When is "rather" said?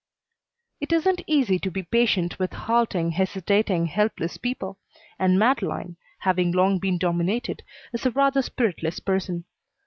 8.09-8.41